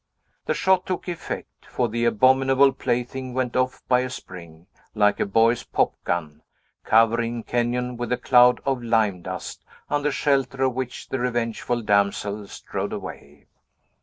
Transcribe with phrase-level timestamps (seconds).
[0.47, 5.27] The shot took effect, for the abominable plaything went off by a spring, like a
[5.27, 6.41] boy's popgun,
[6.83, 12.47] covering Kenyon with a cloud of lime dust, under shelter of which the revengeful damsel
[12.47, 13.45] strode away.